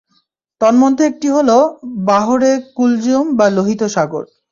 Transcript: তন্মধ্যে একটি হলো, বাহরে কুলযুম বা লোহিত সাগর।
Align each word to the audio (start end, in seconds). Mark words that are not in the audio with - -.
তন্মধ্যে 0.61 1.03
একটি 1.05 1.27
হলো, 1.29 1.57
বাহরে 2.05 2.51
কুলযুম 2.75 3.25
বা 3.37 3.47
লোহিত 3.49 3.81
সাগর। 3.95 4.23